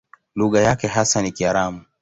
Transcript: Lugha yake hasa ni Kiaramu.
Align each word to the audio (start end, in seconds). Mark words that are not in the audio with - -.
Lugha 0.35 0.59
yake 0.61 0.87
hasa 0.87 1.21
ni 1.21 1.31
Kiaramu. 1.31 1.85